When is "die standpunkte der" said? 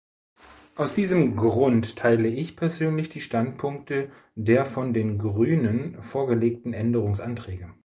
3.09-4.65